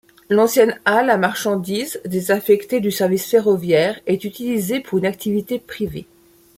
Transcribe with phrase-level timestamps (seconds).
[0.29, 6.07] L'ancienne halle à marchandises, désaffectée du service ferroviaire, est utilisée pour une activité privée.